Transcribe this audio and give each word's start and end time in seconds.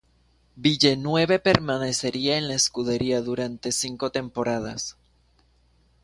Villeneuve 0.55 1.37
permanecería 1.37 2.39
en 2.39 2.47
la 2.47 2.55
escudería 2.55 3.21
durante 3.21 3.71
cinco 3.71 4.11
temporadas. 4.11 4.97